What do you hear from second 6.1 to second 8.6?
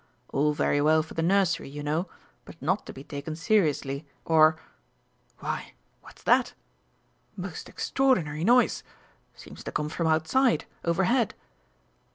that? Most extraordinary